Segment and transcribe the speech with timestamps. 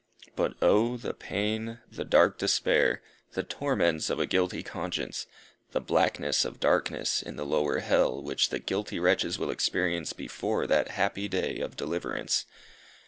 [0.35, 0.97] But, Oh!
[0.97, 1.77] the pain!
[1.87, 3.03] the dark despair!
[3.33, 5.27] the torments of a guilty conscience!
[5.73, 10.65] the blackness of darkness, in the lower hell, which the guilty wretches will experience before
[10.65, 12.47] that happy day of deliverance!